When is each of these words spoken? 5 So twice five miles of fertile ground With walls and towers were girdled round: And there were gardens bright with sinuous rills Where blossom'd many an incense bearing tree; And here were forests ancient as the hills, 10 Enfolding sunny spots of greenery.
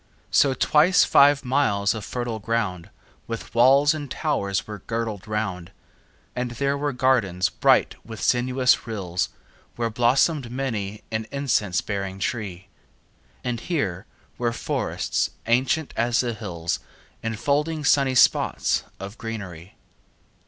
5 0.29 0.29
So 0.35 0.53
twice 0.55 1.03
five 1.03 1.45
miles 1.45 1.93
of 1.93 2.03
fertile 2.03 2.39
ground 2.39 2.89
With 3.27 3.53
walls 3.53 3.93
and 3.93 4.09
towers 4.09 4.65
were 4.65 4.79
girdled 4.79 5.27
round: 5.27 5.69
And 6.35 6.49
there 6.49 6.75
were 6.75 6.91
gardens 6.91 7.49
bright 7.49 7.93
with 8.03 8.19
sinuous 8.19 8.87
rills 8.87 9.29
Where 9.75 9.91
blossom'd 9.91 10.49
many 10.49 11.03
an 11.11 11.27
incense 11.31 11.81
bearing 11.81 12.17
tree; 12.17 12.67
And 13.43 13.59
here 13.59 14.07
were 14.39 14.51
forests 14.53 15.29
ancient 15.45 15.93
as 15.95 16.21
the 16.21 16.33
hills, 16.33 16.79
10 17.21 17.33
Enfolding 17.33 17.83
sunny 17.85 18.15
spots 18.15 18.83
of 18.99 19.19
greenery. 19.19 19.75